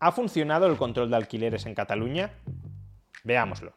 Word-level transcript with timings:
¿Ha 0.00 0.12
funcionado 0.12 0.66
el 0.66 0.76
control 0.76 1.10
de 1.10 1.16
alquileres 1.16 1.66
en 1.66 1.74
Cataluña? 1.74 2.30
Veámoslo. 3.24 3.72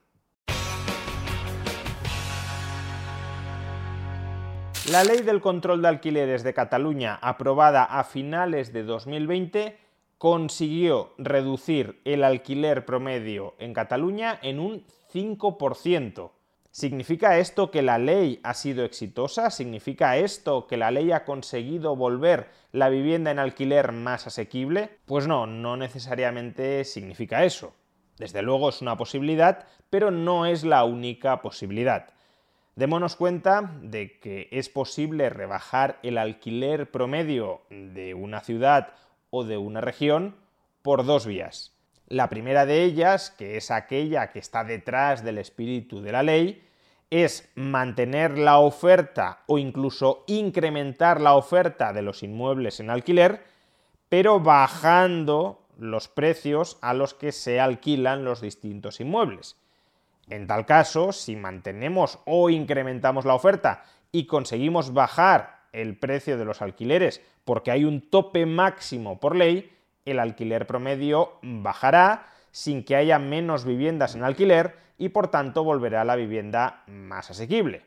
La 4.90 5.04
ley 5.04 5.22
del 5.22 5.42
control 5.42 5.82
de 5.82 5.88
alquileres 5.88 6.44
de 6.44 6.54
Cataluña, 6.54 7.18
aprobada 7.22 7.84
a 7.84 8.04
finales 8.04 8.74
de 8.74 8.84
2020, 8.84 9.78
consiguió 10.18 11.14
reducir 11.18 12.02
el 12.04 12.24
alquiler 12.24 12.86
promedio 12.86 13.56
en 13.58 13.74
Cataluña 13.74 14.38
en 14.42 14.60
un 14.60 14.86
5%. 15.14 16.32
¿Significa 16.72 17.38
esto 17.38 17.70
que 17.70 17.82
la 17.82 17.98
ley 17.98 18.40
ha 18.44 18.54
sido 18.54 18.86
exitosa? 18.86 19.50
¿Significa 19.52 20.16
esto 20.16 20.68
que 20.68 20.78
la 20.78 20.90
ley 20.90 21.12
ha 21.12 21.26
conseguido 21.26 21.98
volver 21.98 22.50
la 22.72 22.88
vivienda 22.88 23.30
en 23.30 23.40
alquiler 23.40 23.92
más 23.92 24.26
asequible? 24.26 25.00
Pues 25.06 25.28
no, 25.28 25.46
no 25.48 25.76
necesariamente 25.76 26.86
significa 26.86 27.44
eso. 27.44 27.74
Desde 28.18 28.42
luego 28.42 28.70
es 28.70 28.82
una 28.82 28.96
posibilidad, 28.96 29.68
pero 29.90 30.12
no 30.12 30.46
es 30.46 30.64
la 30.64 30.86
única 30.86 31.42
posibilidad. 31.42 32.08
Démonos 32.78 33.18
cuenta 33.18 33.74
de 33.82 34.18
que 34.20 34.48
es 34.52 34.70
posible 34.70 35.30
rebajar 35.30 36.00
el 36.04 36.18
alquiler 36.18 36.90
promedio 36.90 37.64
de 37.70 38.14
una 38.14 38.40
ciudad 38.40 38.94
o 39.30 39.44
de 39.44 39.58
una 39.58 39.82
región 39.82 40.38
por 40.82 41.06
dos 41.06 41.26
vías. 41.26 41.71
La 42.12 42.28
primera 42.28 42.66
de 42.66 42.84
ellas, 42.84 43.32
que 43.32 43.56
es 43.56 43.72
aquella 43.72 44.32
que 44.32 44.40
está 44.40 44.66
detrás 44.66 45.24
del 45.24 45.38
espíritu 45.38 46.02
de 46.02 46.12
la 46.12 46.24
ley, 46.24 46.62
es 47.10 47.50
mantener 47.56 48.38
la 48.38 48.58
oferta 48.58 49.44
o 49.48 49.58
incluso 49.58 50.26
incrementar 50.28 51.22
la 51.22 51.36
oferta 51.36 51.94
de 51.94 52.02
los 52.02 52.22
inmuebles 52.22 52.82
en 52.82 52.90
alquiler, 52.90 53.46
pero 54.10 54.42
bajando 54.42 55.62
los 55.78 56.10
precios 56.10 56.78
a 56.82 56.94
los 56.94 57.14
que 57.14 57.32
se 57.32 57.62
alquilan 57.62 58.26
los 58.26 58.42
distintos 58.42 59.00
inmuebles. 59.00 59.56
En 60.30 60.48
tal 60.48 60.66
caso, 60.66 61.14
si 61.14 61.38
mantenemos 61.38 62.20
o 62.26 62.50
incrementamos 62.50 63.24
la 63.24 63.36
oferta 63.36 63.86
y 64.12 64.26
conseguimos 64.26 64.92
bajar 64.92 65.62
el 65.72 65.98
precio 65.98 66.38
de 66.38 66.44
los 66.44 66.62
alquileres 66.62 67.22
porque 67.46 67.72
hay 67.72 67.86
un 67.86 68.02
tope 68.02 68.46
máximo 68.46 69.18
por 69.18 69.34
ley, 69.34 69.72
el 70.06 70.20
alquiler 70.20 70.68
promedio 70.68 71.40
bajará 71.42 72.28
sin 72.52 72.84
que 72.84 72.96
haya 72.96 73.20
menos 73.20 73.66
viviendas 73.66 74.16
en 74.16 74.24
alquiler 74.24 74.76
y 74.98 75.10
por 75.10 75.30
tanto 75.30 75.64
volverá 75.64 76.02
a 76.02 76.06
la 76.06 76.16
vivienda 76.16 76.84
más 76.88 77.32
asequible. 77.32 77.86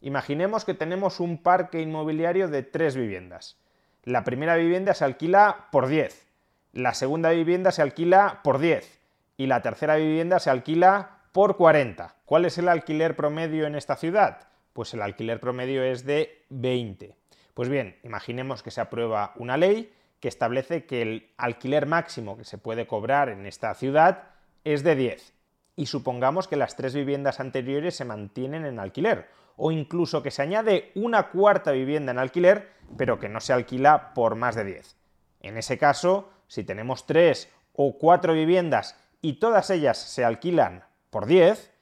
Imaginemos 0.00 0.64
que 0.64 0.74
tenemos 0.74 1.20
un 1.20 1.38
parque 1.38 1.80
inmobiliario 1.80 2.48
de 2.48 2.62
tres 2.62 2.96
viviendas. 2.96 3.56
La 4.04 4.24
primera 4.24 4.56
vivienda 4.56 4.94
se 4.94 5.04
alquila 5.04 5.68
por 5.70 5.86
10, 5.86 6.26
la 6.72 6.94
segunda 6.94 7.30
vivienda 7.30 7.70
se 7.70 7.82
alquila 7.82 8.40
por 8.42 8.58
10 8.58 8.98
y 9.36 9.46
la 9.46 9.60
tercera 9.60 9.96
vivienda 9.96 10.38
se 10.38 10.48
alquila 10.50 11.18
por 11.32 11.56
40. 11.56 12.16
¿Cuál 12.24 12.46
es 12.46 12.56
el 12.58 12.68
alquiler 12.68 13.14
promedio 13.14 13.66
en 13.66 13.74
esta 13.74 13.96
ciudad? 13.96 14.48
Pues 14.72 14.94
el 14.94 15.02
alquiler 15.02 15.38
promedio 15.38 15.82
es 15.82 16.06
de 16.06 16.44
20. 16.48 17.14
Pues 17.54 17.68
bien, 17.68 17.98
imaginemos 18.04 18.62
que 18.62 18.70
se 18.70 18.80
aprueba 18.80 19.32
una 19.36 19.56
ley 19.56 19.92
que 20.22 20.28
establece 20.28 20.86
que 20.86 21.02
el 21.02 21.32
alquiler 21.36 21.84
máximo 21.84 22.38
que 22.38 22.44
se 22.44 22.56
puede 22.56 22.86
cobrar 22.86 23.28
en 23.28 23.44
esta 23.44 23.74
ciudad 23.74 24.28
es 24.62 24.84
de 24.84 24.94
10. 24.94 25.34
Y 25.74 25.86
supongamos 25.86 26.46
que 26.46 26.54
las 26.54 26.76
tres 26.76 26.94
viviendas 26.94 27.40
anteriores 27.40 27.96
se 27.96 28.04
mantienen 28.04 28.64
en 28.64 28.78
alquiler, 28.78 29.28
o 29.56 29.72
incluso 29.72 30.22
que 30.22 30.30
se 30.30 30.42
añade 30.42 30.92
una 30.94 31.30
cuarta 31.30 31.72
vivienda 31.72 32.12
en 32.12 32.20
alquiler, 32.20 32.70
pero 32.96 33.18
que 33.18 33.28
no 33.28 33.40
se 33.40 33.52
alquila 33.52 34.14
por 34.14 34.36
más 34.36 34.54
de 34.54 34.62
10. 34.62 34.96
En 35.40 35.56
ese 35.58 35.76
caso, 35.76 36.30
si 36.46 36.62
tenemos 36.62 37.04
tres 37.04 37.50
o 37.72 37.98
cuatro 37.98 38.32
viviendas 38.32 38.96
y 39.22 39.40
todas 39.40 39.70
ellas 39.70 39.98
se 39.98 40.24
alquilan 40.24 40.84
por 41.10 41.26
10, 41.26 41.72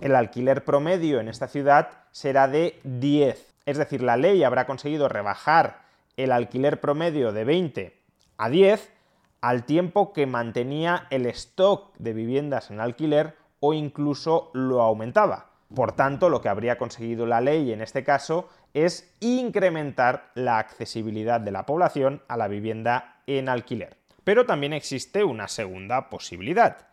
el 0.00 0.14
alquiler 0.14 0.64
promedio 0.64 1.18
en 1.18 1.28
esta 1.28 1.48
ciudad 1.48 2.04
será 2.12 2.46
de 2.46 2.78
10. 2.84 3.52
Es 3.66 3.78
decir, 3.78 4.00
la 4.00 4.16
ley 4.16 4.44
habrá 4.44 4.64
conseguido 4.64 5.08
rebajar 5.08 5.89
el 6.24 6.32
alquiler 6.32 6.80
promedio 6.80 7.32
de 7.32 7.44
20 7.44 7.96
a 8.36 8.48
10 8.48 8.92
al 9.40 9.64
tiempo 9.64 10.12
que 10.12 10.26
mantenía 10.26 11.06
el 11.10 11.26
stock 11.26 11.94
de 11.98 12.12
viviendas 12.12 12.70
en 12.70 12.80
alquiler 12.80 13.36
o 13.60 13.72
incluso 13.72 14.50
lo 14.52 14.82
aumentaba. 14.82 15.50
Por 15.74 15.92
tanto, 15.92 16.28
lo 16.28 16.40
que 16.40 16.48
habría 16.48 16.78
conseguido 16.78 17.26
la 17.26 17.40
ley 17.40 17.72
en 17.72 17.80
este 17.80 18.04
caso 18.04 18.48
es 18.74 19.14
incrementar 19.20 20.30
la 20.34 20.58
accesibilidad 20.58 21.40
de 21.40 21.52
la 21.52 21.64
población 21.64 22.22
a 22.28 22.36
la 22.36 22.48
vivienda 22.48 23.22
en 23.26 23.48
alquiler. 23.48 23.96
Pero 24.24 24.46
también 24.46 24.72
existe 24.72 25.24
una 25.24 25.48
segunda 25.48 26.10
posibilidad. 26.10 26.88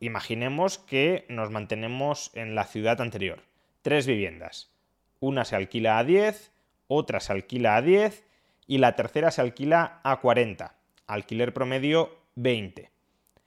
Imaginemos 0.00 0.78
que 0.78 1.24
nos 1.28 1.50
mantenemos 1.50 2.30
en 2.34 2.54
la 2.54 2.64
ciudad 2.64 3.00
anterior. 3.00 3.42
Tres 3.82 4.06
viviendas. 4.06 4.70
Una 5.20 5.44
se 5.44 5.56
alquila 5.56 5.98
a 5.98 6.04
10, 6.04 6.52
otra 6.88 7.20
se 7.20 7.32
alquila 7.32 7.76
a 7.76 7.82
10 7.82 8.25
y 8.66 8.78
la 8.78 8.96
tercera 8.96 9.30
se 9.30 9.40
alquila 9.40 10.00
a 10.02 10.20
40, 10.20 10.74
alquiler 11.06 11.52
promedio 11.52 12.16
20. 12.34 12.90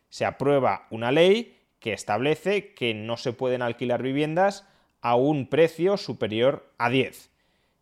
Se 0.09 0.25
aprueba 0.25 0.87
una 0.89 1.11
ley 1.11 1.57
que 1.79 1.93
establece 1.93 2.73
que 2.73 2.93
no 2.93 3.17
se 3.17 3.33
pueden 3.33 3.61
alquilar 3.61 4.01
viviendas 4.01 4.67
a 5.01 5.15
un 5.15 5.47
precio 5.47 5.97
superior 5.97 6.71
a 6.77 6.89
10. 6.89 7.31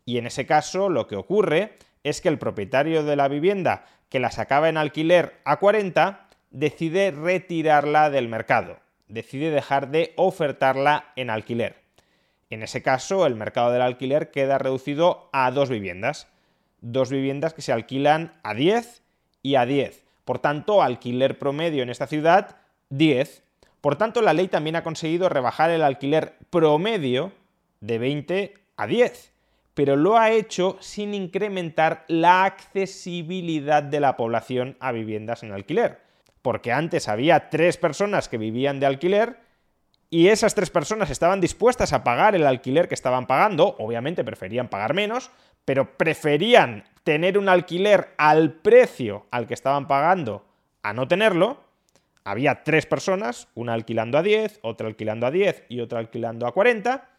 Y 0.05 0.17
en 0.17 0.27
ese 0.27 0.45
caso 0.45 0.89
lo 0.89 1.07
que 1.07 1.15
ocurre 1.15 1.73
es 2.03 2.21
que 2.21 2.29
el 2.29 2.37
propietario 2.37 3.03
de 3.03 3.15
la 3.15 3.27
vivienda 3.27 3.85
que 4.09 4.19
la 4.19 4.31
sacaba 4.31 4.69
en 4.69 4.77
alquiler 4.77 5.33
a 5.43 5.57
40 5.57 6.29
decide 6.51 7.11
retirarla 7.11 8.09
del 8.09 8.29
mercado, 8.29 8.79
decide 9.07 9.51
dejar 9.51 9.89
de 9.89 10.13
ofertarla 10.15 11.11
en 11.15 11.29
alquiler. 11.29 11.75
En 12.49 12.63
ese 12.63 12.81
caso, 12.81 13.25
el 13.25 13.35
mercado 13.35 13.71
del 13.71 13.81
alquiler 13.81 14.31
queda 14.31 14.57
reducido 14.57 15.29
a 15.33 15.51
dos 15.51 15.69
viviendas 15.69 16.27
dos 16.81 17.09
viviendas 17.09 17.53
que 17.53 17.61
se 17.61 17.71
alquilan 17.71 18.33
a 18.43 18.53
10 18.53 19.01
y 19.43 19.55
a 19.55 19.65
10. 19.65 20.03
Por 20.25 20.39
tanto, 20.39 20.81
alquiler 20.81 21.39
promedio 21.39 21.83
en 21.83 21.89
esta 21.89 22.07
ciudad, 22.07 22.57
10. 22.89 23.43
Por 23.81 23.95
tanto, 23.95 24.21
la 24.21 24.33
ley 24.33 24.47
también 24.47 24.75
ha 24.75 24.83
conseguido 24.83 25.29
rebajar 25.29 25.69
el 25.69 25.83
alquiler 25.83 26.35
promedio 26.49 27.31
de 27.79 27.97
20 27.97 28.53
a 28.75 28.87
10, 28.87 29.31
pero 29.73 29.95
lo 29.95 30.17
ha 30.17 30.31
hecho 30.31 30.77
sin 30.79 31.13
incrementar 31.13 32.03
la 32.07 32.45
accesibilidad 32.45 33.84
de 33.84 33.99
la 33.99 34.17
población 34.17 34.78
a 34.79 34.91
viviendas 34.91 35.43
en 35.43 35.52
alquiler. 35.52 35.99
Porque 36.41 36.72
antes 36.72 37.07
había 37.07 37.49
tres 37.49 37.78
personas 37.78 38.29
que 38.29 38.37
vivían 38.37 38.79
de 38.79 38.85
alquiler 38.85 39.40
y 40.09 40.29
esas 40.29 40.55
tres 40.55 40.69
personas 40.69 41.09
estaban 41.09 41.41
dispuestas 41.41 41.91
a 41.91 42.03
pagar 42.03 42.35
el 42.35 42.46
alquiler 42.46 42.87
que 42.87 42.96
estaban 42.96 43.28
pagando, 43.28 43.75
obviamente 43.79 44.23
preferían 44.23 44.69
pagar 44.69 44.93
menos, 44.93 45.31
pero 45.67 45.97
preferían 45.97 46.85
tener 47.03 47.37
un 47.37 47.49
alquiler 47.49 48.14
al 48.17 48.53
precio 48.53 49.25
al 49.31 49.47
que 49.47 49.53
estaban 49.53 49.85
pagando 49.85 50.46
a 50.81 50.93
no 50.93 51.09
tenerlo, 51.09 51.59
había 52.23 52.64
tres 52.64 52.85
personas, 52.85 53.49
una 53.53 53.73
alquilando 53.73 54.17
a 54.17 54.23
10, 54.23 54.59
otra 54.61 54.87
alquilando 54.87 55.28
a 55.28 55.31
10 55.31 55.66
y 55.67 55.81
otra 55.81 55.99
alquilando 55.99 56.47
a 56.47 56.53
40, 56.53 57.09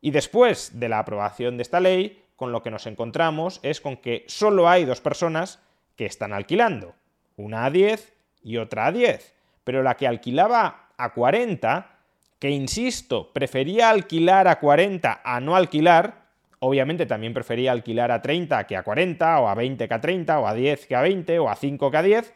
y 0.00 0.10
después 0.10 0.80
de 0.80 0.88
la 0.88 1.00
aprobación 1.00 1.58
de 1.58 1.62
esta 1.62 1.80
ley, 1.80 2.24
con 2.34 2.50
lo 2.50 2.62
que 2.62 2.70
nos 2.70 2.86
encontramos 2.86 3.60
es 3.62 3.82
con 3.82 3.98
que 3.98 4.24
solo 4.26 4.66
hay 4.66 4.86
dos 4.86 5.02
personas 5.02 5.58
que 5.96 6.06
están 6.06 6.32
alquilando, 6.32 6.94
una 7.36 7.66
a 7.66 7.70
10 7.70 8.14
y 8.42 8.56
otra 8.56 8.86
a 8.86 8.92
10, 8.92 9.34
pero 9.64 9.82
la 9.82 9.98
que 9.98 10.06
alquilaba 10.06 10.88
a 10.96 11.12
40, 11.12 11.90
que 12.38 12.48
insisto, 12.48 13.34
prefería 13.34 13.90
alquilar 13.90 14.48
a 14.48 14.58
40 14.60 15.20
a 15.22 15.40
no 15.40 15.56
alquilar, 15.56 16.19
Obviamente 16.60 17.06
también 17.06 17.32
prefería 17.32 17.72
alquilar 17.72 18.10
a 18.10 18.20
30 18.20 18.66
que 18.66 18.76
a 18.76 18.82
40, 18.82 19.40
o 19.40 19.48
a 19.48 19.54
20 19.54 19.88
que 19.88 19.94
a 19.94 20.00
30, 20.00 20.40
o 20.40 20.46
a 20.46 20.54
10 20.54 20.86
que 20.86 20.94
a 20.94 21.00
20, 21.00 21.38
o 21.38 21.48
a 21.48 21.56
5 21.56 21.90
que 21.90 21.96
a 21.96 22.02
10, 22.02 22.34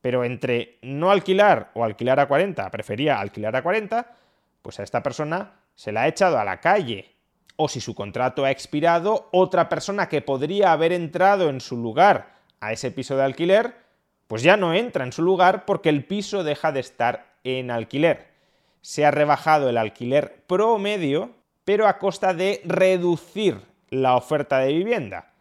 pero 0.00 0.24
entre 0.24 0.78
no 0.82 1.10
alquilar 1.10 1.72
o 1.74 1.82
alquilar 1.82 2.20
a 2.20 2.28
40, 2.28 2.70
prefería 2.70 3.18
alquilar 3.18 3.56
a 3.56 3.62
40, 3.62 4.16
pues 4.62 4.78
a 4.78 4.84
esta 4.84 5.02
persona 5.02 5.54
se 5.74 5.90
la 5.90 6.02
ha 6.02 6.08
echado 6.08 6.38
a 6.38 6.44
la 6.44 6.60
calle. 6.60 7.16
O 7.56 7.68
si 7.68 7.80
su 7.80 7.96
contrato 7.96 8.44
ha 8.44 8.52
expirado, 8.52 9.28
otra 9.32 9.68
persona 9.68 10.08
que 10.08 10.22
podría 10.22 10.72
haber 10.72 10.92
entrado 10.92 11.50
en 11.50 11.60
su 11.60 11.76
lugar 11.76 12.34
a 12.60 12.72
ese 12.72 12.92
piso 12.92 13.16
de 13.16 13.24
alquiler, 13.24 13.74
pues 14.28 14.42
ya 14.42 14.56
no 14.56 14.72
entra 14.72 15.04
en 15.04 15.12
su 15.12 15.22
lugar 15.22 15.64
porque 15.64 15.88
el 15.88 16.04
piso 16.04 16.44
deja 16.44 16.70
de 16.70 16.80
estar 16.80 17.34
en 17.42 17.72
alquiler. 17.72 18.28
Se 18.82 19.04
ha 19.04 19.10
rebajado 19.10 19.68
el 19.68 19.78
alquiler 19.78 20.44
promedio 20.46 21.32
pero 21.64 21.86
a 21.86 21.98
costa 21.98 22.34
de 22.34 22.60
reducir 22.64 23.60
la 23.90 24.16
oferta 24.16 24.58
de 24.58 24.72
vivienda. 24.72 25.32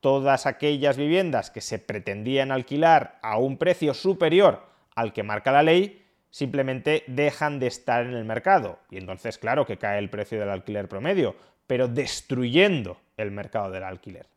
Todas 0.00 0.46
aquellas 0.46 0.96
viviendas 0.96 1.50
que 1.50 1.60
se 1.60 1.78
pretendían 1.78 2.52
alquilar 2.52 3.18
a 3.22 3.38
un 3.38 3.56
precio 3.56 3.94
superior 3.94 4.62
al 4.94 5.12
que 5.12 5.22
marca 5.22 5.50
la 5.50 5.62
ley, 5.62 6.04
simplemente 6.30 7.04
dejan 7.06 7.58
de 7.58 7.68
estar 7.68 8.04
en 8.04 8.14
el 8.14 8.24
mercado. 8.24 8.78
Y 8.90 8.98
entonces, 8.98 9.38
claro 9.38 9.66
que 9.66 9.78
cae 9.78 9.98
el 9.98 10.10
precio 10.10 10.38
del 10.38 10.50
alquiler 10.50 10.88
promedio, 10.88 11.36
pero 11.66 11.88
destruyendo 11.88 12.98
el 13.16 13.30
mercado 13.30 13.70
del 13.70 13.84
alquiler. 13.84 14.28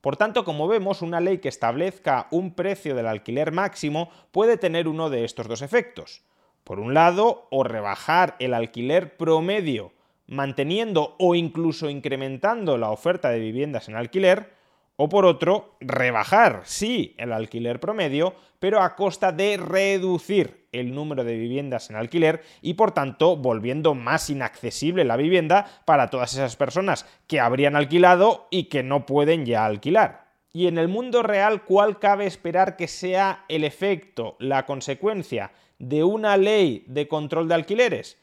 Por 0.00 0.16
tanto, 0.16 0.44
como 0.44 0.68
vemos, 0.68 1.00
una 1.00 1.20
ley 1.20 1.38
que 1.38 1.48
establezca 1.48 2.26
un 2.30 2.54
precio 2.54 2.94
del 2.94 3.06
alquiler 3.06 3.52
máximo 3.52 4.10
puede 4.32 4.58
tener 4.58 4.88
uno 4.88 5.08
de 5.08 5.24
estos 5.24 5.48
dos 5.48 5.62
efectos. 5.62 6.22
Por 6.62 6.80
un 6.80 6.92
lado, 6.92 7.46
o 7.50 7.62
rebajar 7.62 8.36
el 8.38 8.52
alquiler 8.52 9.16
promedio 9.16 9.92
manteniendo 10.26 11.16
o 11.18 11.34
incluso 11.34 11.90
incrementando 11.90 12.78
la 12.78 12.90
oferta 12.90 13.30
de 13.30 13.40
viviendas 13.40 13.88
en 13.88 13.96
alquiler, 13.96 14.52
o 14.96 15.08
por 15.08 15.24
otro, 15.24 15.76
rebajar, 15.80 16.62
sí, 16.64 17.14
el 17.18 17.32
alquiler 17.32 17.80
promedio, 17.80 18.34
pero 18.60 18.80
a 18.80 18.94
costa 18.94 19.32
de 19.32 19.56
reducir 19.56 20.68
el 20.70 20.94
número 20.94 21.24
de 21.24 21.36
viviendas 21.36 21.90
en 21.90 21.96
alquiler 21.96 22.42
y 22.62 22.74
por 22.74 22.92
tanto 22.92 23.36
volviendo 23.36 23.94
más 23.94 24.30
inaccesible 24.30 25.04
la 25.04 25.16
vivienda 25.16 25.66
para 25.84 26.10
todas 26.10 26.34
esas 26.34 26.56
personas 26.56 27.06
que 27.26 27.40
habrían 27.40 27.76
alquilado 27.76 28.46
y 28.50 28.64
que 28.64 28.82
no 28.82 29.04
pueden 29.04 29.46
ya 29.46 29.64
alquilar. 29.64 30.24
Y 30.52 30.68
en 30.68 30.78
el 30.78 30.86
mundo 30.86 31.24
real, 31.24 31.64
¿cuál 31.64 31.98
cabe 31.98 32.26
esperar 32.26 32.76
que 32.76 32.86
sea 32.86 33.44
el 33.48 33.64
efecto, 33.64 34.36
la 34.38 34.64
consecuencia 34.66 35.50
de 35.80 36.04
una 36.04 36.36
ley 36.36 36.84
de 36.86 37.08
control 37.08 37.48
de 37.48 37.54
alquileres? 37.54 38.18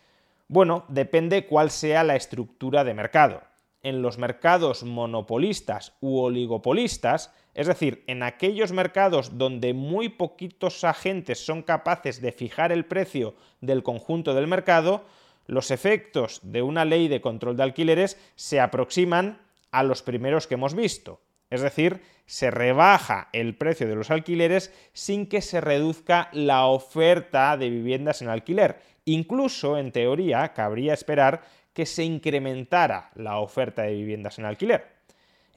Bueno, 0.51 0.83
depende 0.89 1.45
cuál 1.45 1.71
sea 1.71 2.03
la 2.03 2.17
estructura 2.17 2.83
de 2.83 2.93
mercado. 2.93 3.41
En 3.83 4.01
los 4.01 4.17
mercados 4.17 4.83
monopolistas 4.83 5.93
u 6.01 6.19
oligopolistas, 6.19 7.33
es 7.53 7.67
decir, 7.67 8.03
en 8.07 8.21
aquellos 8.21 8.73
mercados 8.73 9.37
donde 9.37 9.73
muy 9.73 10.09
poquitos 10.09 10.83
agentes 10.83 11.39
son 11.39 11.63
capaces 11.63 12.19
de 12.19 12.33
fijar 12.33 12.73
el 12.73 12.83
precio 12.83 13.33
del 13.61 13.81
conjunto 13.81 14.33
del 14.33 14.47
mercado, 14.47 15.05
los 15.47 15.71
efectos 15.71 16.41
de 16.43 16.61
una 16.61 16.83
ley 16.83 17.07
de 17.07 17.21
control 17.21 17.55
de 17.55 17.63
alquileres 17.63 18.19
se 18.35 18.59
aproximan 18.59 19.39
a 19.71 19.83
los 19.83 20.01
primeros 20.01 20.47
que 20.47 20.55
hemos 20.55 20.75
visto. 20.75 21.21
Es 21.49 21.61
decir, 21.61 22.01
se 22.25 22.51
rebaja 22.51 23.29
el 23.31 23.55
precio 23.55 23.87
de 23.87 23.95
los 23.95 24.11
alquileres 24.11 24.73
sin 24.91 25.27
que 25.27 25.41
se 25.41 25.61
reduzca 25.61 26.27
la 26.33 26.65
oferta 26.65 27.55
de 27.55 27.69
viviendas 27.69 28.21
en 28.21 28.27
alquiler 28.27 28.91
Incluso, 29.11 29.77
en 29.77 29.91
teoría, 29.91 30.53
cabría 30.53 30.93
esperar 30.93 31.41
que 31.73 31.85
se 31.85 32.03
incrementara 32.03 33.11
la 33.15 33.39
oferta 33.39 33.83
de 33.83 33.93
viviendas 33.93 34.39
en 34.39 34.45
alquiler. 34.45 34.87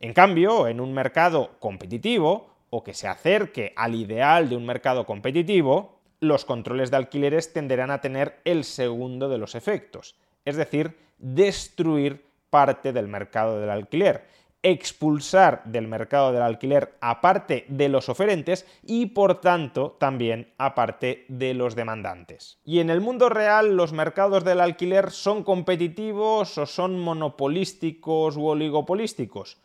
En 0.00 0.12
cambio, 0.12 0.66
en 0.66 0.80
un 0.80 0.92
mercado 0.92 1.52
competitivo, 1.60 2.50
o 2.70 2.82
que 2.82 2.94
se 2.94 3.06
acerque 3.06 3.72
al 3.76 3.94
ideal 3.94 4.48
de 4.48 4.56
un 4.56 4.66
mercado 4.66 5.06
competitivo, 5.06 6.00
los 6.18 6.44
controles 6.44 6.90
de 6.90 6.96
alquileres 6.96 7.52
tenderán 7.52 7.92
a 7.92 8.00
tener 8.00 8.40
el 8.44 8.64
segundo 8.64 9.28
de 9.28 9.38
los 9.38 9.54
efectos, 9.54 10.16
es 10.44 10.56
decir, 10.56 10.98
destruir 11.18 12.26
parte 12.50 12.92
del 12.92 13.06
mercado 13.06 13.60
del 13.60 13.70
alquiler 13.70 14.26
expulsar 14.64 15.62
del 15.66 15.86
mercado 15.86 16.32
del 16.32 16.40
alquiler 16.40 16.96
a 17.02 17.20
parte 17.20 17.66
de 17.68 17.90
los 17.90 18.08
oferentes 18.08 18.66
y 18.82 19.06
por 19.06 19.42
tanto 19.42 19.92
también 20.00 20.54
a 20.56 20.74
parte 20.74 21.26
de 21.28 21.52
los 21.52 21.76
demandantes. 21.76 22.58
Y 22.64 22.80
en 22.80 22.88
el 22.88 23.02
mundo 23.02 23.28
real 23.28 23.76
los 23.76 23.92
mercados 23.92 24.42
del 24.42 24.60
alquiler 24.60 25.10
son 25.10 25.44
competitivos 25.44 26.56
o 26.56 26.64
son 26.64 26.98
monopolísticos 26.98 28.38
u 28.38 28.46
oligopolísticos? 28.46 29.58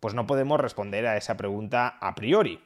Pues 0.00 0.14
no 0.14 0.26
podemos 0.26 0.58
responder 0.58 1.06
a 1.06 1.18
esa 1.18 1.36
pregunta 1.36 1.98
a 2.00 2.14
priori. 2.14 2.60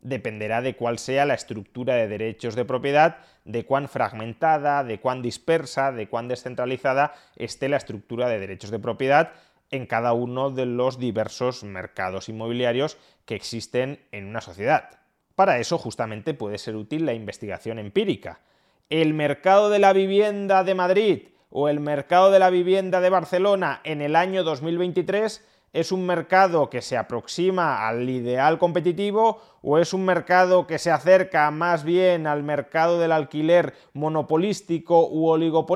Dependerá 0.00 0.62
de 0.62 0.74
cuál 0.74 0.98
sea 0.98 1.26
la 1.26 1.34
estructura 1.34 1.94
de 1.94 2.08
derechos 2.08 2.56
de 2.56 2.64
propiedad, 2.64 3.18
de 3.44 3.64
cuán 3.64 3.88
fragmentada, 3.88 4.82
de 4.82 5.00
cuán 5.00 5.22
dispersa, 5.22 5.92
de 5.92 6.08
cuán 6.08 6.26
descentralizada 6.26 7.14
esté 7.36 7.68
la 7.68 7.76
estructura 7.76 8.28
de 8.28 8.40
derechos 8.40 8.70
de 8.70 8.80
propiedad 8.80 9.32
en 9.70 9.86
cada 9.86 10.12
uno 10.12 10.50
de 10.50 10.66
los 10.66 10.98
diversos 10.98 11.64
mercados 11.64 12.28
inmobiliarios 12.28 12.96
que 13.24 13.34
existen 13.34 14.00
en 14.12 14.26
una 14.26 14.40
sociedad. 14.40 14.90
Para 15.34 15.58
eso 15.58 15.76
justamente 15.78 16.34
puede 16.34 16.58
ser 16.58 16.76
útil 16.76 17.04
la 17.04 17.12
investigación 17.12 17.78
empírica. 17.78 18.40
El 18.88 19.14
mercado 19.14 19.68
de 19.68 19.78
la 19.78 19.92
vivienda 19.92 20.64
de 20.64 20.74
Madrid 20.74 21.22
o 21.50 21.68
el 21.68 21.80
mercado 21.80 22.30
de 22.30 22.38
la 22.38 22.50
vivienda 22.50 23.00
de 23.00 23.10
Barcelona 23.10 23.80
en 23.84 24.00
el 24.00 24.16
año 24.16 24.44
2023 24.44 25.44
es 25.72 25.92
un 25.92 26.06
mercado 26.06 26.70
que 26.70 26.80
se 26.80 26.96
aproxima 26.96 27.86
al 27.86 28.08
ideal 28.08 28.58
competitivo 28.58 29.42
o 29.60 29.78
es 29.78 29.92
un 29.92 30.06
mercado 30.06 30.66
que 30.66 30.78
se 30.78 30.90
acerca 30.90 31.50
más 31.50 31.84
bien 31.84 32.26
al 32.26 32.42
mercado 32.42 32.98
del 32.98 33.12
alquiler 33.12 33.74
monopolístico 33.92 35.06
u 35.06 35.28
oligopolístico 35.28 35.75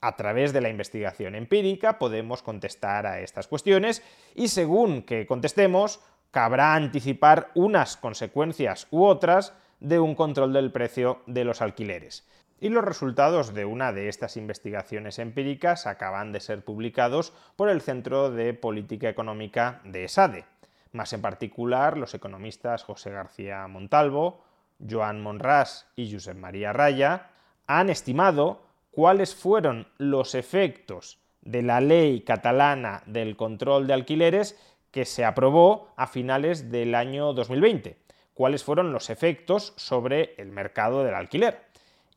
A 0.00 0.16
través 0.16 0.52
de 0.52 0.60
la 0.60 0.68
investigación 0.68 1.34
empírica 1.34 1.98
podemos 1.98 2.42
contestar 2.42 3.06
a 3.06 3.20
estas 3.20 3.48
cuestiones 3.48 4.02
y 4.34 4.48
según 4.48 5.02
que 5.02 5.26
contestemos, 5.26 6.00
cabrá 6.30 6.74
anticipar 6.74 7.50
unas 7.54 7.96
consecuencias 7.96 8.86
u 8.90 9.04
otras 9.04 9.54
de 9.80 10.00
un 10.00 10.14
control 10.14 10.52
del 10.52 10.72
precio 10.72 11.22
de 11.26 11.44
los 11.44 11.60
alquileres. 11.60 12.26
Y 12.60 12.70
los 12.70 12.84
resultados 12.84 13.52
de 13.52 13.66
una 13.66 13.92
de 13.92 14.08
estas 14.08 14.36
investigaciones 14.36 15.18
empíricas 15.18 15.86
acaban 15.86 16.32
de 16.32 16.40
ser 16.40 16.64
publicados 16.64 17.34
por 17.56 17.68
el 17.68 17.82
Centro 17.82 18.30
de 18.30 18.54
Política 18.54 19.08
Económica 19.08 19.80
de 19.84 20.04
ESADE, 20.04 20.46
más 20.92 21.12
en 21.12 21.20
particular 21.20 21.98
los 21.98 22.14
economistas 22.14 22.84
José 22.84 23.10
García 23.10 23.66
Montalvo, 23.68 24.44
Joan 24.88 25.20
Monrás 25.22 25.88
y 25.94 26.12
Josep 26.12 26.36
María 26.36 26.72
Raya, 26.72 27.30
han 27.66 27.90
estimado 27.90 28.64
cuáles 28.94 29.34
fueron 29.34 29.88
los 29.98 30.34
efectos 30.34 31.18
de 31.42 31.62
la 31.62 31.80
ley 31.80 32.20
catalana 32.20 33.02
del 33.06 33.36
control 33.36 33.86
de 33.86 33.94
alquileres 33.94 34.58
que 34.90 35.04
se 35.04 35.24
aprobó 35.24 35.88
a 35.96 36.06
finales 36.06 36.70
del 36.70 36.94
año 36.94 37.32
2020. 37.32 37.98
Cuáles 38.32 38.62
fueron 38.62 38.92
los 38.92 39.10
efectos 39.10 39.74
sobre 39.76 40.34
el 40.38 40.50
mercado 40.52 41.04
del 41.04 41.14
alquiler. 41.14 41.62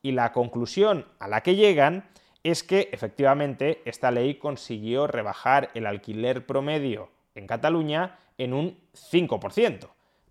Y 0.02 0.12
la 0.12 0.32
conclusión 0.32 1.06
a 1.18 1.26
la 1.26 1.42
que 1.42 1.56
llegan 1.56 2.08
es 2.44 2.62
que 2.62 2.88
efectivamente 2.92 3.82
esta 3.84 4.10
ley 4.12 4.36
consiguió 4.36 5.08
rebajar 5.08 5.70
el 5.74 5.86
alquiler 5.86 6.46
promedio 6.46 7.10
en 7.34 7.48
Cataluña 7.48 8.18
en 8.38 8.54
un 8.54 8.78
5%. 8.94 9.88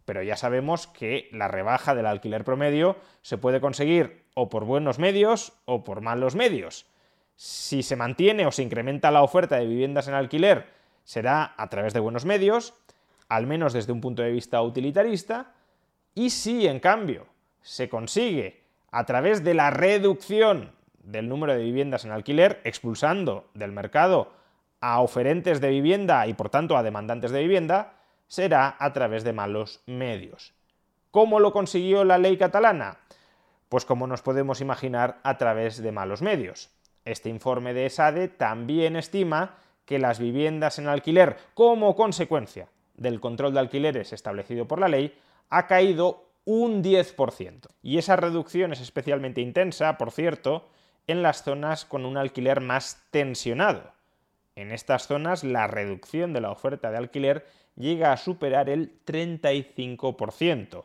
Pero 0.07 0.23
ya 0.23 0.37
sabemos 0.37 0.87
que 0.87 1.27
la 1.33 1.49
rebaja 1.49 1.93
del 1.93 2.05
alquiler 2.05 2.45
promedio 2.45 2.95
se 3.23 3.37
puede 3.37 3.59
conseguir 3.59 4.23
o 4.35 4.47
por 4.47 4.63
buenos 4.63 4.99
medios 4.99 5.51
o 5.65 5.83
por 5.83 5.99
malos 5.99 6.33
medios. 6.33 6.85
Si 7.35 7.83
se 7.83 7.97
mantiene 7.97 8.45
o 8.45 8.53
se 8.53 8.63
incrementa 8.63 9.11
la 9.11 9.21
oferta 9.21 9.57
de 9.57 9.67
viviendas 9.67 10.07
en 10.07 10.13
alquiler 10.13 10.67
será 11.03 11.53
a 11.57 11.67
través 11.67 11.93
de 11.93 11.99
buenos 11.99 12.23
medios, 12.23 12.73
al 13.27 13.47
menos 13.47 13.73
desde 13.73 13.91
un 13.91 13.99
punto 13.99 14.21
de 14.21 14.31
vista 14.31 14.61
utilitarista, 14.61 15.51
y 16.15 16.29
si 16.29 16.67
en 16.67 16.79
cambio 16.79 17.27
se 17.61 17.89
consigue 17.89 18.63
a 18.91 19.05
través 19.05 19.43
de 19.43 19.55
la 19.55 19.71
reducción 19.71 20.71
del 20.99 21.27
número 21.27 21.51
de 21.51 21.63
viviendas 21.63 22.05
en 22.05 22.11
alquiler, 22.11 22.61
expulsando 22.63 23.49
del 23.55 23.73
mercado 23.73 24.31
a 24.79 25.01
oferentes 25.01 25.59
de 25.59 25.67
vivienda 25.67 26.27
y 26.27 26.33
por 26.33 26.49
tanto 26.49 26.77
a 26.77 26.83
demandantes 26.83 27.31
de 27.31 27.41
vivienda, 27.41 27.96
será 28.27 28.75
a 28.79 28.93
través 28.93 29.23
de 29.23 29.33
malos 29.33 29.81
medios. 29.85 30.53
¿Cómo 31.11 31.39
lo 31.39 31.51
consiguió 31.51 32.03
la 32.03 32.17
ley 32.17 32.37
catalana? 32.37 32.99
Pues 33.69 33.85
como 33.85 34.07
nos 34.07 34.21
podemos 34.21 34.61
imaginar, 34.61 35.19
a 35.23 35.37
través 35.37 35.81
de 35.81 35.91
malos 35.91 36.21
medios. 36.21 36.69
Este 37.05 37.29
informe 37.29 37.73
de 37.73 37.85
ESADE 37.85 38.27
también 38.27 38.95
estima 38.95 39.55
que 39.85 39.99
las 39.99 40.19
viviendas 40.19 40.79
en 40.79 40.87
alquiler, 40.87 41.37
como 41.53 41.95
consecuencia 41.95 42.67
del 42.95 43.19
control 43.19 43.53
de 43.53 43.59
alquileres 43.59 44.11
establecido 44.11 44.67
por 44.67 44.79
la 44.79 44.89
ley, 44.89 45.17
ha 45.49 45.67
caído 45.67 46.25
un 46.43 46.83
10%. 46.83 47.67
Y 47.81 47.97
esa 47.97 48.15
reducción 48.15 48.73
es 48.73 48.81
especialmente 48.81 49.41
intensa, 49.41 49.97
por 49.97 50.11
cierto, 50.11 50.67
en 51.07 51.23
las 51.23 51.43
zonas 51.43 51.85
con 51.85 52.05
un 52.05 52.17
alquiler 52.17 52.61
más 52.61 53.05
tensionado. 53.11 53.96
En 54.57 54.71
estas 54.71 55.05
zonas 55.05 55.43
la 55.43 55.67
reducción 55.67 56.33
de 56.33 56.41
la 56.41 56.49
oferta 56.49 56.89
de 56.89 56.97
alquiler 56.97 57.45
llega 57.75 58.11
a 58.11 58.17
superar 58.17 58.69
el 58.69 58.91
35%. 59.05 60.83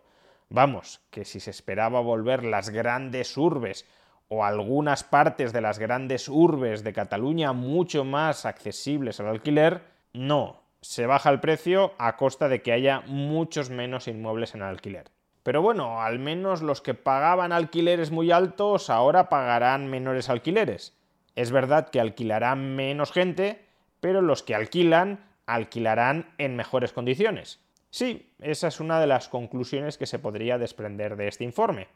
Vamos, 0.51 1.01
que 1.09 1.25
si 1.25 1.41
se 1.41 1.49
esperaba 1.49 2.01
volver 2.01 2.45
las 2.45 2.69
grandes 2.69 3.35
urbes 3.39 3.89
o 4.29 4.45
algunas 4.45 5.05
partes 5.05 5.55
de 5.55 5.63
las 5.63 5.79
grandes 5.79 6.29
urbes 6.29 6.85
de 6.85 6.93
Cataluña 6.93 7.55
mucho 7.55 8.05
más 8.05 8.45
accesibles 8.45 9.21
al 9.21 9.29
alquiler, 9.29 9.81
no, 10.13 10.61
se 10.83 11.07
baja 11.07 11.31
el 11.31 11.41
precio 11.41 11.95
a 11.97 12.19
costa 12.19 12.49
de 12.49 12.61
que 12.61 12.73
haya 12.73 13.01
muchos 13.07 13.71
menos 13.71 14.07
inmuebles 14.07 14.55
en 14.55 14.61
alquiler. 14.61 15.11
Pero 15.43 15.63
bueno, 15.63 16.03
al 16.03 16.19
menos 16.19 16.61
los 16.61 16.83
que 16.83 16.93
pagaban 16.93 17.53
alquileres 17.53 18.11
muy 18.11 18.33
altos 18.33 18.91
ahora 18.91 19.31
pagarán 19.31 19.89
menores 19.89 20.29
alquileres. 20.29 20.95
Es 21.35 21.51
verdad 21.51 21.89
que 21.89 22.01
alquilarán 22.01 22.77
menos 22.77 23.13
gente, 23.13 23.65
pero 24.01 24.21
los 24.21 24.43
que 24.43 24.55
alquilan 24.55 25.25
alquilarán 25.47 26.35
en 26.39 26.57
mejores 26.57 26.93
condiciones. 26.93 27.61
Sí, 27.91 28.33
esa 28.41 28.69
es 28.69 28.81
una 28.81 29.01
de 29.01 29.07
las 29.07 29.29
conclusiones 29.29 29.99
que 29.99 30.07
se 30.07 30.19
podría 30.19 30.59
desprender 30.59 31.17
de 31.17 31.29
este 31.29 31.45
informe, 31.45 31.89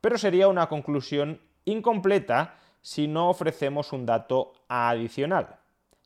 pero 0.00 0.18
sería 0.18 0.48
una 0.48 0.68
conclusión 0.68 1.40
incompleta 1.64 2.56
si 2.82 3.08
no 3.08 3.30
ofrecemos 3.30 3.92
un 3.92 4.04
dato 4.04 4.52
adicional. 4.68 5.56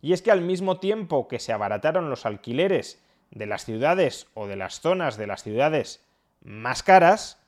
Y 0.00 0.12
es 0.12 0.22
que 0.22 0.30
al 0.30 0.42
mismo 0.42 0.78
tiempo 0.78 1.28
que 1.28 1.40
se 1.40 1.52
abarataron 1.52 2.10
los 2.10 2.24
alquileres 2.24 3.02
de 3.30 3.46
las 3.46 3.64
ciudades 3.64 4.28
o 4.34 4.46
de 4.46 4.56
las 4.56 4.80
zonas 4.80 5.16
de 5.16 5.26
las 5.26 5.42
ciudades 5.42 6.04
más 6.42 6.82
caras, 6.82 7.42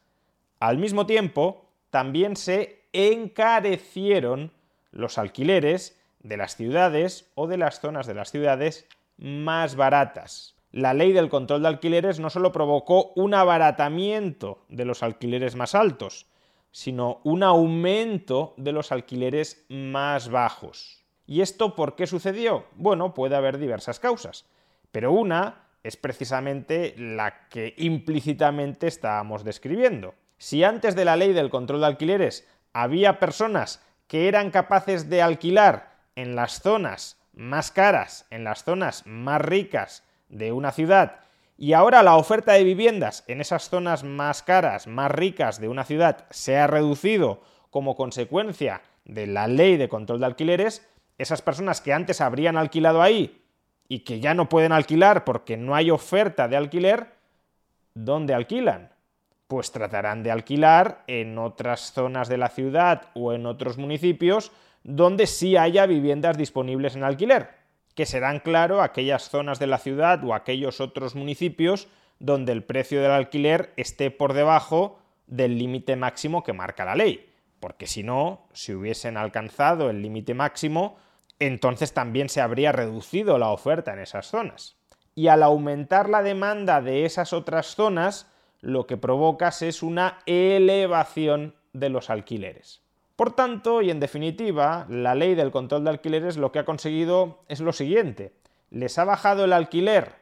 al 0.59 0.79
mismo 0.79 1.07
tiempo 1.07 1.67
también 1.91 2.35
se 2.35 2.83
encarecieron 2.93 4.53
los 4.91 5.19
alquileres 5.19 6.01
de 6.23 6.37
las 6.37 6.57
ciudades 6.57 7.31
o 7.35 7.47
de 7.47 7.57
las 7.57 7.81
zonas 7.81 8.07
de 8.07 8.15
las 8.15 8.31
ciudades 8.31 8.87
más 9.17 9.77
baratas. 9.77 10.55
La 10.73 10.95
ley 10.95 11.13
del 11.13 11.29
control 11.29 11.63
de 11.63 11.69
alquileres 11.69 12.21
no 12.21 12.31
solo 12.31 12.53
provocó 12.53 13.13
un 13.17 13.35
abaratamiento 13.35 14.65
de 14.69 14.85
los 14.85 15.03
alquileres 15.03 15.57
más 15.57 15.75
altos, 15.75 16.27
sino 16.71 17.21
un 17.25 17.43
aumento 17.43 18.55
de 18.57 18.73
los 18.73 18.93
alquileres 18.93 19.65
más 19.69 20.29
bajos. 20.29 21.05
¿Y 21.27 21.41
esto 21.41 21.75
por 21.75 21.97
qué 21.97 22.07
sucedió? 22.07 22.67
Bueno, 22.77 23.15
puede 23.15 23.37
haber 23.37 23.59
diversas 23.59 23.99
causas, 23.99 24.47
pero 24.93 25.13
una 25.13 25.67
es 25.83 25.97
precisamente 25.97 26.95
la 26.99 27.49
que 27.49 27.75
implícitamente 27.79 28.87
estábamos 28.87 29.45
describiendo. 29.45 30.15
Si 30.39 30.63
antes 30.65 30.95
de 30.95 31.05
la 31.05 31.17
ley 31.17 31.33
del 31.33 31.51
control 31.51 31.81
de 31.81 31.87
alquileres 31.87 32.49
había 32.73 33.19
personas 33.19 33.85
que 34.11 34.27
eran 34.27 34.51
capaces 34.51 35.09
de 35.09 35.23
alquilar 35.23 35.93
en 36.17 36.35
las 36.35 36.61
zonas 36.63 37.17
más 37.33 37.71
caras, 37.71 38.27
en 38.31 38.43
las 38.43 38.65
zonas 38.65 39.07
más 39.07 39.41
ricas 39.41 40.03
de 40.29 40.51
una 40.51 40.73
ciudad, 40.73 41.21
y 41.57 41.75
ahora 41.75 42.03
la 42.03 42.17
oferta 42.17 42.55
de 42.55 42.65
viviendas 42.65 43.23
en 43.29 43.41
esas 43.41 43.71
zonas 43.71 44.03
más 44.03 44.43
caras, 44.43 44.89
más 44.89 45.13
ricas 45.13 45.61
de 45.61 45.69
una 45.69 45.85
ciudad 45.85 46.27
se 46.31 46.59
ha 46.59 46.67
reducido 46.67 47.41
como 47.71 47.95
consecuencia 47.95 48.83
de 49.05 49.29
la 49.29 49.47
ley 49.47 49.77
de 49.77 49.89
control 49.89 50.19
de 50.19 50.27
alquileres, 50.27 50.85
esas 51.17 51.41
personas 51.41 51.81
que 51.81 51.93
antes 51.93 52.21
habrían 52.21 52.57
alquilado 52.57 53.03
ahí 53.03 53.45
y 53.87 54.01
que 54.01 54.19
ya 54.19 54.35
no 54.35 54.49
pueden 54.49 54.73
alquilar 54.73 55.25
porque 55.25 55.57
no 55.57 55.77
hay 55.77 55.93
oferta 55.93 56.49
de 56.49 56.57
alquiler, 56.57 57.15
¿dónde 57.95 58.35
alquilan? 58.35 58.91
Pues 59.51 59.73
tratarán 59.73 60.23
de 60.23 60.31
alquilar 60.31 61.03
en 61.09 61.37
otras 61.37 61.93
zonas 61.93 62.29
de 62.29 62.39
la 62.39 62.51
ciudad 62.51 63.09
o 63.15 63.33
en 63.33 63.47
otros 63.47 63.79
municipios 63.79 64.53
donde 64.85 65.27
sí 65.27 65.57
haya 65.57 65.87
viviendas 65.87 66.39
disponibles 66.39 66.95
en 66.95 67.03
alquiler 67.03 67.61
que 67.95 68.07
serán, 68.07 68.39
claro, 68.39 68.81
aquellas 68.81 69.29
zonas 69.29 69.59
de 69.59 69.67
la 69.67 69.79
ciudad 69.79 70.25
o 70.25 70.35
aquellos 70.35 70.81
otros 70.81 71.15
municipios 71.15 71.89
donde 72.19 72.53
el 72.53 72.63
precio 72.63 73.03
del 73.03 73.11
alquiler 73.11 73.73
esté 73.77 74.11
por 74.11 74.33
debajo 74.33 74.99
del 75.27 75.59
límite 75.59 75.97
máximo 75.97 76.43
que 76.43 76.53
marca 76.53 76.85
la 76.85 76.95
ley. 76.95 77.31
Porque 77.61 77.87
si 77.87 78.03
no, 78.03 78.47
si 78.53 78.73
hubiesen 78.73 79.17
alcanzado 79.17 79.91
el 79.91 80.01
límite 80.01 80.35
máximo, 80.35 80.97
entonces 81.39 81.93
también 81.93 82.29
se 82.29 82.41
habría 82.41 82.73
reducido 82.73 83.37
la 83.37 83.51
oferta 83.51 83.93
en 83.93 83.99
esas 83.99 84.27
zonas. 84.27 84.77
Y 85.15 85.29
al 85.29 85.43
aumentar 85.43 86.09
la 86.09 86.23
demanda 86.23 86.81
de 86.81 87.05
esas 87.05 87.33
otras 87.33 87.75
zonas, 87.75 88.30
lo 88.61 88.87
que 88.87 88.97
provocas 88.97 89.63
es 89.63 89.83
una 89.83 90.19
elevación 90.27 91.55
de 91.73 91.89
los 91.89 92.11
alquileres. 92.11 92.83
Por 93.17 93.35
tanto, 93.35 93.83
y 93.83 93.91
en 93.91 94.01
definitiva, 94.01 94.87
la 94.89 95.15
ley 95.15 95.35
del 95.35 95.51
control 95.51 95.85
de 95.85 95.91
alquileres 95.91 96.37
lo 96.37 96.53
que 96.53 96.59
ha 96.59 96.65
conseguido 96.65 97.45
es 97.49 97.61
lo 97.61 97.73
siguiente. 97.73 98.33
Les 98.71 98.99
ha 98.99 99.05
bajado 99.05 99.45
el 99.45 99.53
alquiler 99.53 100.15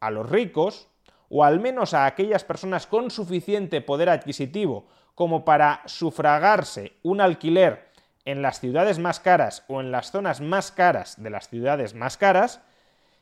a 0.00 0.10
los 0.10 0.30
ricos, 0.30 0.88
o 1.28 1.44
al 1.44 1.60
menos 1.60 1.92
a 1.92 2.06
aquellas 2.06 2.44
personas 2.44 2.86
con 2.86 3.10
suficiente 3.10 3.80
poder 3.80 4.08
adquisitivo 4.08 4.86
como 5.14 5.44
para 5.44 5.82
sufragarse 5.86 6.92
un 7.02 7.20
alquiler 7.20 7.90
en 8.24 8.42
las 8.42 8.60
ciudades 8.60 8.98
más 8.98 9.20
caras 9.20 9.64
o 9.68 9.80
en 9.80 9.90
las 9.90 10.10
zonas 10.10 10.40
más 10.40 10.70
caras 10.72 11.22
de 11.22 11.30
las 11.30 11.48
ciudades 11.48 11.94
más 11.94 12.16
caras, 12.16 12.62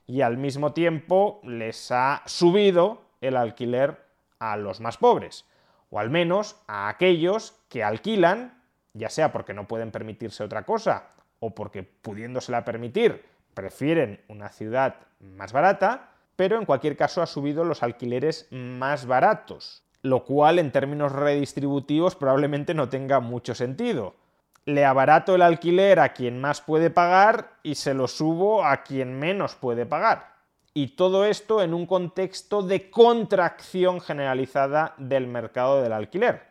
y 0.07 0.21
al 0.21 0.37
mismo 0.37 0.73
tiempo 0.73 1.41
les 1.45 1.91
ha 1.91 2.23
subido 2.27 3.03
el 3.21 3.37
alquiler 3.37 4.04
a 4.53 4.57
los 4.57 4.81
más 4.81 4.97
pobres, 4.99 5.47
o 5.91 5.99
al 5.99 6.11
menos 6.11 6.57
a 6.67 6.89
aquellos 6.89 7.55
que 7.69 7.85
alquilan 7.85 8.65
ya 8.95 9.11
sea 9.11 9.33
porque 9.33 9.53
no 9.53 9.69
pueden 9.69 9.91
permitirse 9.91 10.43
otra 10.43 10.63
cosa 10.63 11.11
o 11.41 11.55
porque 11.55 11.83
pudiéndosela 11.83 12.65
permitir 12.65 13.25
prefieren 13.53 14.21
una 14.29 14.49
ciudad 14.49 14.97
más 15.21 15.53
barata, 15.53 16.11
pero 16.37 16.59
en 16.59 16.65
cualquier 16.65 16.97
caso 16.97 17.23
ha 17.23 17.27
subido 17.27 17.65
los 17.65 17.83
alquileres 17.83 18.49
más 18.51 19.07
baratos, 19.07 19.85
lo 20.03 20.25
cual 20.25 20.59
en 20.59 20.73
términos 20.73 21.13
redistributivos 21.13 22.17
probablemente 22.17 22.75
no 22.75 22.89
tenga 22.89 23.21
mucho 23.21 23.55
sentido. 23.55 24.17
Le 24.65 24.85
abarato 24.85 25.35
el 25.35 25.43
alquiler 25.43 26.01
a 26.01 26.15
quien 26.15 26.41
más 26.41 26.61
puede 26.61 26.91
pagar 26.91 27.51
y 27.63 27.75
se 27.75 27.95
lo 27.95 28.09
subo 28.09 28.65
a 28.65 28.83
quien 28.83 29.19
menos 29.19 29.55
puede 29.55 29.87
pagar. 29.87 30.34
Y 30.77 30.89
todo 30.89 31.25
esto 31.25 31.63
en 31.63 31.73
un 31.73 31.87
contexto 31.87 32.61
de 32.63 32.91
contracción 32.91 34.01
generalizada 34.01 34.95
del 34.99 35.29
mercado 35.29 35.81
del 35.81 35.93
alquiler 35.93 36.43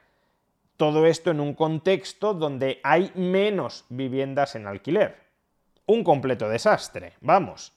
Todo 0.78 1.06
esto 1.06 1.32
en 1.32 1.42
un 1.42 1.54
contexto 1.54 2.34
donde 2.34 2.80
hay 2.84 3.12
menos 3.16 3.86
viviendas 3.90 4.56
en 4.56 4.66
alquiler. 4.66 5.18
Un 5.86 6.06
completo 6.06 6.48
desastre, 6.48 7.14
vamos. 7.20 7.74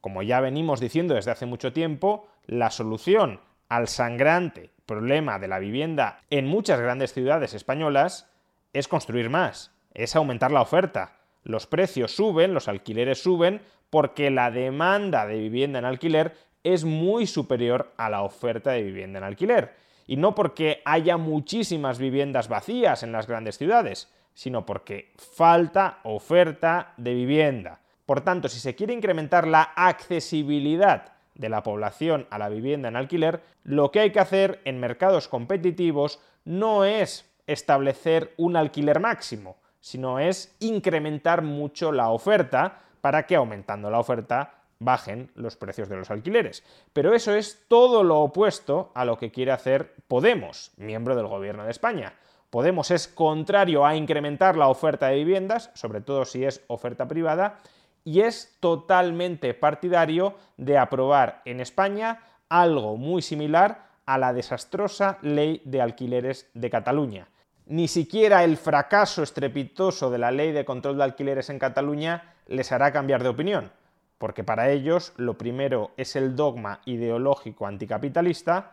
Como 0.00 0.22
ya 0.22 0.40
venimos 0.40 0.80
diciendo 0.80 1.14
desde 1.14 1.30
hace 1.32 1.44
mucho 1.44 1.74
tiempo, 1.74 2.26
la 2.46 2.70
solución 2.70 3.40
al 3.68 3.86
sangrante 3.86 4.70
problema 4.86 5.38
de 5.38 5.48
la 5.48 5.58
vivienda 5.58 6.22
en 6.30 6.46
muchas 6.46 6.80
grandes 6.80 7.12
ciudades 7.12 7.52
españolas 7.54 8.28
es 8.72 8.88
construir 8.88 9.28
más, 9.28 9.72
es 9.94 10.16
aumentar 10.16 10.50
la 10.50 10.62
oferta. 10.62 11.18
Los 11.44 11.66
precios 11.66 12.16
suben, 12.16 12.54
los 12.54 12.68
alquileres 12.68 13.22
suben, 13.22 13.60
porque 13.90 14.30
la 14.30 14.50
demanda 14.50 15.26
de 15.26 15.38
vivienda 15.38 15.78
en 15.78 15.84
alquiler 15.84 16.34
es 16.62 16.84
muy 16.84 17.26
superior 17.26 17.92
a 17.96 18.08
la 18.08 18.22
oferta 18.22 18.70
de 18.70 18.82
vivienda 18.82 19.18
en 19.18 19.24
alquiler. 19.24 19.74
Y 20.06 20.16
no 20.16 20.34
porque 20.34 20.82
haya 20.84 21.16
muchísimas 21.16 21.98
viviendas 21.98 22.48
vacías 22.48 23.02
en 23.02 23.12
las 23.12 23.26
grandes 23.26 23.58
ciudades, 23.58 24.12
sino 24.34 24.64
porque 24.66 25.12
falta 25.16 25.98
oferta 26.04 26.94
de 26.96 27.14
vivienda. 27.14 27.80
Por 28.06 28.22
tanto, 28.22 28.48
si 28.48 28.58
se 28.58 28.74
quiere 28.74 28.92
incrementar 28.92 29.46
la 29.46 29.62
accesibilidad 29.76 31.12
de 31.34 31.48
la 31.48 31.62
población 31.62 32.26
a 32.30 32.38
la 32.38 32.48
vivienda 32.48 32.88
en 32.88 32.96
alquiler, 32.96 33.42
lo 33.62 33.90
que 33.90 34.00
hay 34.00 34.10
que 34.10 34.20
hacer 34.20 34.60
en 34.64 34.80
mercados 34.80 35.28
competitivos 35.28 36.20
no 36.44 36.84
es 36.84 37.30
establecer 37.46 38.34
un 38.36 38.56
alquiler 38.56 39.00
máximo, 39.00 39.56
sino 39.80 40.18
es 40.18 40.54
incrementar 40.60 41.42
mucho 41.42 41.92
la 41.92 42.10
oferta 42.10 42.80
para 43.00 43.26
que 43.26 43.36
aumentando 43.36 43.90
la 43.90 43.98
oferta 43.98 44.60
bajen 44.78 45.30
los 45.34 45.56
precios 45.56 45.88
de 45.88 45.96
los 45.96 46.10
alquileres. 46.10 46.64
Pero 46.92 47.14
eso 47.14 47.34
es 47.34 47.64
todo 47.68 48.02
lo 48.02 48.20
opuesto 48.20 48.90
a 48.94 49.04
lo 49.04 49.18
que 49.18 49.30
quiere 49.30 49.52
hacer 49.52 49.94
Podemos, 50.08 50.72
miembro 50.76 51.14
del 51.14 51.26
Gobierno 51.26 51.64
de 51.64 51.70
España. 51.70 52.14
Podemos 52.48 52.90
es 52.90 53.06
contrario 53.06 53.86
a 53.86 53.94
incrementar 53.94 54.56
la 54.56 54.68
oferta 54.68 55.08
de 55.08 55.16
viviendas, 55.16 55.70
sobre 55.74 56.00
todo 56.00 56.24
si 56.24 56.44
es 56.44 56.64
oferta 56.66 57.06
privada, 57.06 57.60
y 58.02 58.22
es 58.22 58.56
totalmente 58.58 59.54
partidario 59.54 60.34
de 60.56 60.78
aprobar 60.78 61.42
en 61.44 61.60
España 61.60 62.20
algo 62.48 62.96
muy 62.96 63.22
similar 63.22 63.90
a 64.06 64.18
la 64.18 64.32
desastrosa 64.32 65.18
ley 65.22 65.62
de 65.64 65.80
alquileres 65.80 66.50
de 66.54 66.70
Cataluña. 66.70 67.28
Ni 67.70 67.86
siquiera 67.86 68.42
el 68.42 68.56
fracaso 68.56 69.22
estrepitoso 69.22 70.10
de 70.10 70.18
la 70.18 70.32
ley 70.32 70.50
de 70.50 70.64
control 70.64 70.96
de 70.96 71.04
alquileres 71.04 71.50
en 71.50 71.60
Cataluña 71.60 72.34
les 72.48 72.72
hará 72.72 72.90
cambiar 72.90 73.22
de 73.22 73.28
opinión, 73.28 73.70
porque 74.18 74.42
para 74.42 74.70
ellos 74.70 75.12
lo 75.16 75.38
primero 75.38 75.92
es 75.96 76.16
el 76.16 76.34
dogma 76.34 76.80
ideológico 76.84 77.68
anticapitalista 77.68 78.72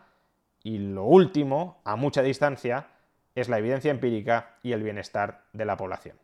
y 0.64 0.78
lo 0.78 1.04
último, 1.04 1.80
a 1.84 1.94
mucha 1.94 2.22
distancia, 2.22 2.88
es 3.36 3.48
la 3.48 3.60
evidencia 3.60 3.92
empírica 3.92 4.56
y 4.64 4.72
el 4.72 4.82
bienestar 4.82 5.44
de 5.52 5.64
la 5.64 5.76
población. 5.76 6.16